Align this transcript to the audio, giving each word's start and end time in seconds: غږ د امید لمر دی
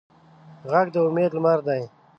غږ 0.71 0.87
د 0.93 0.95
امید 1.07 1.31
لمر 1.35 1.59
دی 1.67 1.81